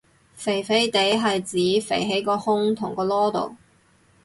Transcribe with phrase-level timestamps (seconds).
[0.33, 1.55] 肥肥哋係指
[1.87, 3.55] 肥喺個胸同個籮度